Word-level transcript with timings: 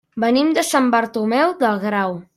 Venim 0.21 0.47
de 0.59 0.63
Sant 0.69 0.89
Bartomeu 0.95 1.57
del 1.63 1.81
Grau. 1.87 2.21